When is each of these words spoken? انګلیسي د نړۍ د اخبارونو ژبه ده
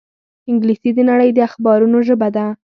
انګلیسي 0.49 0.89
د 0.95 0.99
نړۍ 1.09 1.29
د 1.33 1.39
اخبارونو 1.49 1.97
ژبه 2.07 2.27
ده 2.35 2.45